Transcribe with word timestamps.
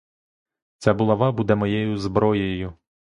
Ця 0.77 0.93
булава 0.93 1.31
буде 1.31 1.55
моєю 1.55 1.97
зброєю. 1.97 2.73